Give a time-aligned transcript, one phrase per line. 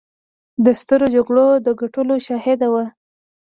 [0.65, 2.85] د سترو جګړو د ګټلو شاهده وه.